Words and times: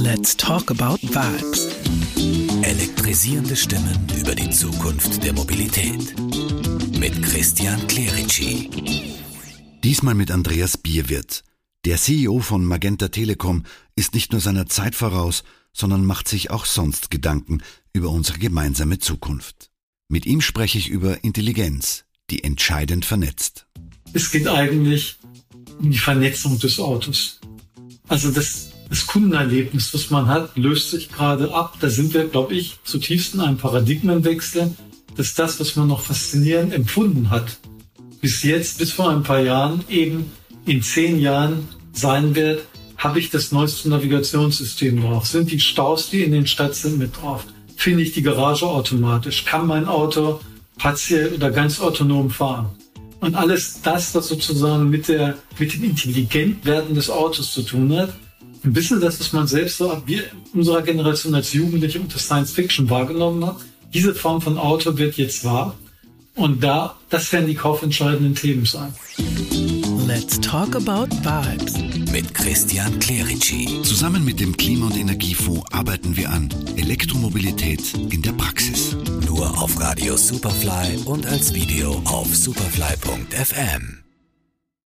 Let's 0.00 0.36
talk 0.36 0.70
about 0.70 1.02
vibes. 1.02 1.74
Elektrisierende 2.62 3.56
Stimmen 3.56 3.98
über 4.16 4.32
die 4.32 4.48
Zukunft 4.48 5.24
der 5.24 5.32
Mobilität. 5.32 6.14
Mit 6.96 7.20
Christian 7.20 7.84
Clerici. 7.88 8.70
Diesmal 9.82 10.14
mit 10.14 10.30
Andreas 10.30 10.76
Bierwirt. 10.76 11.42
Der 11.84 11.96
CEO 11.96 12.38
von 12.38 12.64
Magenta 12.64 13.08
Telekom 13.08 13.64
ist 13.96 14.14
nicht 14.14 14.30
nur 14.30 14.40
seiner 14.40 14.66
Zeit 14.66 14.94
voraus, 14.94 15.42
sondern 15.72 16.04
macht 16.04 16.28
sich 16.28 16.52
auch 16.52 16.64
sonst 16.64 17.10
Gedanken 17.10 17.60
über 17.92 18.10
unsere 18.10 18.38
gemeinsame 18.38 19.00
Zukunft. 19.00 19.72
Mit 20.08 20.26
ihm 20.26 20.42
spreche 20.42 20.78
ich 20.78 20.90
über 20.90 21.24
Intelligenz, 21.24 22.04
die 22.30 22.44
entscheidend 22.44 23.04
vernetzt. 23.04 23.66
Es 24.12 24.30
geht 24.30 24.46
eigentlich 24.46 25.16
um 25.80 25.90
die 25.90 25.98
Vernetzung 25.98 26.56
des 26.60 26.78
Autos. 26.78 27.40
Also 28.06 28.30
das, 28.30 28.67
das 28.88 29.06
Kundenerlebnis, 29.06 29.92
was 29.92 30.10
man 30.10 30.28
hat, 30.28 30.56
löst 30.56 30.90
sich 30.90 31.10
gerade 31.10 31.52
ab. 31.52 31.76
Da 31.80 31.90
sind 31.90 32.14
wir, 32.14 32.26
glaube 32.26 32.54
ich, 32.54 32.78
zutiefst 32.84 33.34
in 33.34 33.40
einem 33.40 33.58
Paradigmenwechsel, 33.58 34.74
dass 35.16 35.34
das, 35.34 35.60
was 35.60 35.76
man 35.76 35.88
noch 35.88 36.00
faszinierend 36.00 36.72
empfunden 36.72 37.30
hat, 37.30 37.58
bis 38.20 38.42
jetzt, 38.42 38.78
bis 38.78 38.92
vor 38.92 39.10
ein 39.10 39.22
paar 39.22 39.40
Jahren, 39.40 39.84
eben 39.88 40.30
in 40.64 40.82
zehn 40.82 41.20
Jahren 41.20 41.68
sein 41.92 42.34
wird, 42.34 42.62
habe 42.96 43.20
ich 43.20 43.30
das 43.30 43.52
neueste 43.52 43.88
Navigationssystem 43.88 45.00
drauf? 45.00 45.26
Sind 45.26 45.50
die 45.50 45.60
Staus, 45.60 46.10
die 46.10 46.22
in 46.22 46.32
den 46.32 46.46
Stadt 46.46 46.74
sind, 46.74 46.98
mit 46.98 47.16
drauf? 47.16 47.44
Finde 47.76 48.02
ich 48.02 48.12
die 48.12 48.22
Garage 48.22 48.66
automatisch? 48.66 49.44
Kann 49.44 49.66
mein 49.66 49.86
Auto 49.86 50.40
partiell 50.78 51.32
oder 51.34 51.50
ganz 51.50 51.80
autonom 51.80 52.30
fahren? 52.30 52.70
Und 53.20 53.34
alles 53.34 53.80
das, 53.82 54.14
was 54.14 54.28
sozusagen 54.28 54.90
mit, 54.90 55.08
der, 55.08 55.36
mit 55.58 55.74
dem 55.74 55.84
Intelligentwerden 55.84 56.94
des 56.94 57.10
Autos 57.10 57.52
zu 57.52 57.62
tun 57.62 57.96
hat, 57.96 58.14
ein 58.64 58.72
bisschen 58.72 59.00
das, 59.00 59.20
was 59.20 59.32
man 59.32 59.46
selbst 59.46 59.78
so 59.78 59.90
ab 59.90 60.02
wir 60.06 60.24
unserer 60.52 60.82
Generation 60.82 61.34
als 61.34 61.52
Jugendliche 61.52 62.00
unter 62.00 62.18
Science 62.18 62.50
Fiction 62.50 62.90
wahrgenommen 62.90 63.44
hat. 63.46 63.56
Diese 63.94 64.14
Form 64.14 64.40
von 64.40 64.58
Auto 64.58 64.96
wird 64.98 65.16
jetzt 65.16 65.44
wahr. 65.44 65.74
Und 66.34 66.62
da, 66.62 66.96
das 67.10 67.32
werden 67.32 67.48
die 67.48 67.54
kaufentscheidenden 67.54 68.34
Themen 68.34 68.64
sein. 68.64 68.94
Let's 70.06 70.40
talk 70.40 70.76
about 70.76 71.08
vibes. 71.22 71.74
Mit 72.12 72.32
Christian 72.32 72.98
Clerici. 73.00 73.82
Zusammen 73.82 74.24
mit 74.24 74.40
dem 74.40 74.56
Klima- 74.56 74.86
und 74.86 74.96
Energiefonds 74.96 75.64
arbeiten 75.72 76.16
wir 76.16 76.30
an 76.30 76.48
Elektromobilität 76.76 77.82
in 78.10 78.22
der 78.22 78.32
Praxis. 78.32 78.96
Nur 79.26 79.60
auf 79.60 79.78
Radio 79.80 80.16
Superfly 80.16 81.02
und 81.04 81.26
als 81.26 81.52
Video 81.54 82.00
auf 82.04 82.34
superfly.fm. 82.34 84.07